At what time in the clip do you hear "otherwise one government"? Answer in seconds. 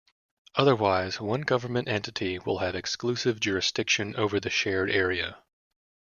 0.55-1.87